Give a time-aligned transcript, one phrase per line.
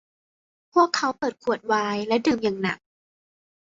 [0.73, 2.77] พวกเขาเปิดขวดไวน์และดื่มอย่างหนัก